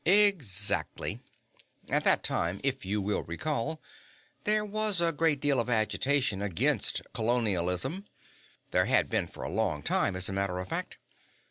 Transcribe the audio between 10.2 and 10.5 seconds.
a